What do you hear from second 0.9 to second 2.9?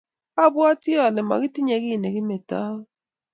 ale makitinye kiy nekimetoo.